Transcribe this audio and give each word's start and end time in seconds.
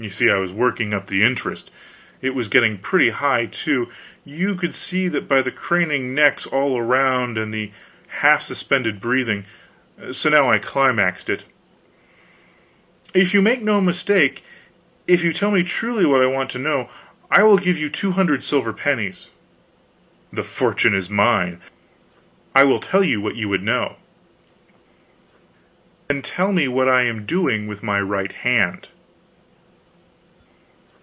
You 0.00 0.10
see, 0.10 0.30
I 0.30 0.38
was 0.38 0.52
working 0.52 0.94
up 0.94 1.08
the 1.08 1.24
interest. 1.24 1.72
It 2.22 2.30
was 2.32 2.46
getting 2.46 2.78
pretty 2.78 3.10
high, 3.10 3.46
too; 3.46 3.88
you 4.24 4.54
could 4.54 4.72
see 4.72 5.08
that 5.08 5.26
by 5.26 5.42
the 5.42 5.50
craning 5.50 6.14
necks 6.14 6.46
all 6.46 6.78
around, 6.78 7.36
and 7.36 7.52
the 7.52 7.72
half 8.06 8.42
suspended 8.42 9.00
breathing. 9.00 9.44
So 10.12 10.28
now 10.30 10.48
I 10.52 10.58
climaxed 10.60 11.28
it: 11.28 11.42
"If 13.12 13.34
you 13.34 13.42
make 13.42 13.60
no 13.60 13.80
mistake 13.80 14.44
if 15.08 15.24
you 15.24 15.32
tell 15.32 15.50
me 15.50 15.64
truly 15.64 16.06
what 16.06 16.22
I 16.22 16.26
want 16.26 16.50
to 16.50 16.60
know 16.60 16.88
I 17.28 17.42
will 17.42 17.58
give 17.58 17.76
you 17.76 17.88
two 17.90 18.12
hundred 18.12 18.44
silver 18.44 18.72
pennies." 18.72 19.30
"The 20.32 20.44
fortune 20.44 20.94
is 20.94 21.10
mine! 21.10 21.60
I 22.54 22.62
will 22.62 22.78
tell 22.78 23.02
you 23.02 23.20
what 23.20 23.34
you 23.34 23.48
would 23.48 23.64
know." 23.64 23.96
"Then 26.06 26.22
tell 26.22 26.52
me 26.52 26.68
what 26.68 26.88
I 26.88 27.02
am 27.02 27.26
doing 27.26 27.66
with 27.66 27.82
my 27.82 28.00
right 28.00 28.30
hand." 28.30 28.86